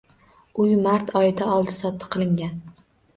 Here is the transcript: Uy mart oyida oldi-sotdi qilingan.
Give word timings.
Uy 0.63 0.71
mart 0.87 1.11
oyida 1.19 1.49
oldi-sotdi 1.57 2.09
qilingan. 2.17 2.57